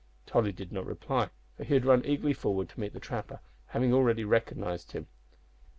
[0.25, 3.93] Tolly did not reply, for he had run eagerly forward to meet the trapper, having
[3.93, 5.05] already recognised him.